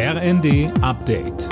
[0.00, 1.48] RND Update.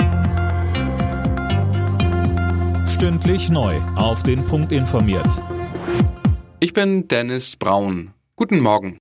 [2.87, 3.75] Stündlich neu.
[3.97, 5.43] Auf den Punkt informiert.
[6.61, 8.13] Ich bin Dennis Braun.
[8.37, 8.99] Guten Morgen.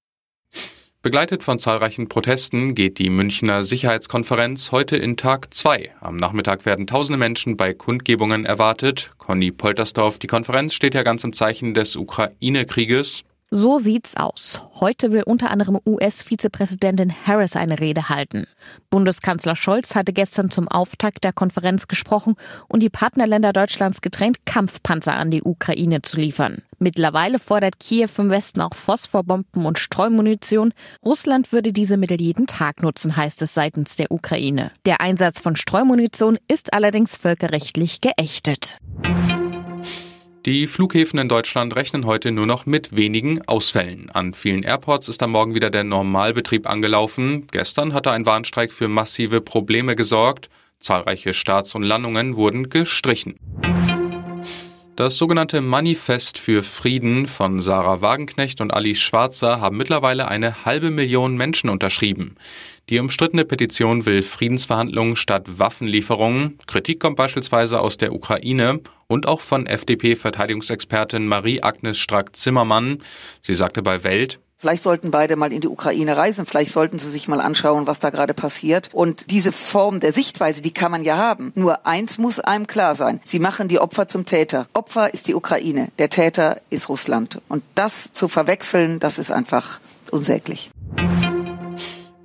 [1.00, 5.92] Begleitet von zahlreichen Protesten geht die Münchner Sicherheitskonferenz heute in Tag 2.
[6.00, 9.12] Am Nachmittag werden tausende Menschen bei Kundgebungen erwartet.
[9.16, 13.22] Conny Poltersdorf, die Konferenz steht ja ganz im Zeichen des Ukraine-Krieges.
[13.50, 14.60] So sieht's aus.
[14.80, 18.46] Heute will unter anderem US-Vizepräsidentin Harris eine Rede halten.
[18.90, 22.34] Bundeskanzler Scholz hatte gestern zum Auftakt der Konferenz gesprochen
[22.66, 26.62] und die Partnerländer Deutschlands gedrängt, Kampfpanzer an die Ukraine zu liefern.
[26.80, 30.74] Mittlerweile fordert Kiew im Westen auch Phosphorbomben und Streumunition.
[31.04, 34.72] Russland würde diese Mittel jeden Tag nutzen, heißt es seitens der Ukraine.
[34.84, 38.78] Der Einsatz von Streumunition ist allerdings völkerrechtlich geächtet.
[40.46, 44.10] Die Flughäfen in Deutschland rechnen heute nur noch mit wenigen Ausfällen.
[44.10, 47.48] An vielen Airports ist am Morgen wieder der Normalbetrieb angelaufen.
[47.50, 50.48] Gestern hatte ein Warnstreik für massive Probleme gesorgt.
[50.78, 53.40] Zahlreiche Starts und Landungen wurden gestrichen.
[54.94, 60.92] Das sogenannte Manifest für Frieden von Sarah Wagenknecht und Ali Schwarzer haben mittlerweile eine halbe
[60.92, 62.36] Million Menschen unterschrieben.
[62.88, 66.56] Die umstrittene Petition will Friedensverhandlungen statt Waffenlieferungen.
[66.68, 73.02] Kritik kommt beispielsweise aus der Ukraine und auch von FDP-Verteidigungsexpertin Marie-Agnes Strack-Zimmermann.
[73.42, 76.46] Sie sagte bei Welt, Vielleicht sollten beide mal in die Ukraine reisen.
[76.46, 78.88] Vielleicht sollten sie sich mal anschauen, was da gerade passiert.
[78.92, 81.52] Und diese Form der Sichtweise, die kann man ja haben.
[81.54, 83.20] Nur eins muss einem klar sein.
[83.26, 84.66] Sie machen die Opfer zum Täter.
[84.72, 85.88] Opfer ist die Ukraine.
[85.98, 87.38] Der Täter ist Russland.
[87.48, 89.78] Und das zu verwechseln, das ist einfach
[90.10, 90.70] unsäglich.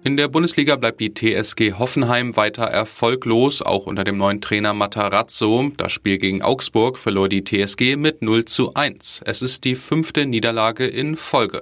[0.04, 5.72] In der Bundesliga bleibt die TSG Hoffenheim weiter erfolglos, auch unter dem neuen Trainer Matarazzo.
[5.78, 9.22] Das Spiel gegen Augsburg verlor die TSG mit 0 zu 1.
[9.26, 11.62] Es ist die fünfte Niederlage in Folge.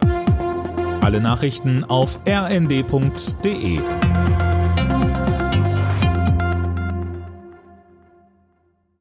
[1.01, 3.79] Alle Nachrichten auf rnd.de